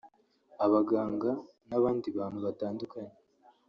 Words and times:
abaganga 0.65 1.29
n’abandi 1.69 2.07
bantu 2.17 2.39
batandukanye 2.45 3.15